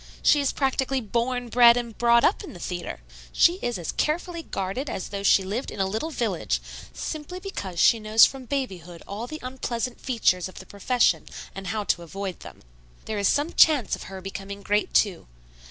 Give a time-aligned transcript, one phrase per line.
[0.23, 3.01] She is practically born, bred and brought up in the theatre.
[3.31, 6.59] She is as carefully guarded as though she lived in a little village,
[6.91, 11.83] simply because she knows from babyhood all the unpleasant features of the profession and how
[11.83, 12.63] to avoid them.
[13.05, 15.27] There is some chance of her becoming great, too.